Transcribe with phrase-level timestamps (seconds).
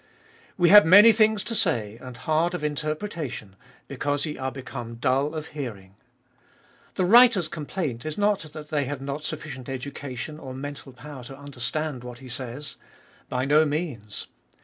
[0.57, 3.55] We have many things to say, and hard of interpretation,
[3.87, 5.93] because ye are become dull of hearing.
[6.95, 11.37] The writer's complaint is not that they have not sufficient education or mental power to
[11.37, 12.77] understand what he says.
[13.29, 14.25] By no means.